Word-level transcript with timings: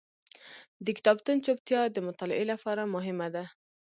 د 0.85 0.87
کتابتون 0.97 1.37
چوپتیا 1.45 1.81
د 1.91 1.97
مطالعې 2.07 2.45
لپاره 2.51 2.91
مهمه 2.95 3.27
ده. 3.35 3.45